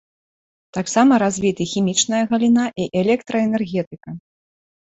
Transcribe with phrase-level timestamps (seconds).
[0.77, 4.09] Таксама развіты хімічная галіна і электраэнергетыка.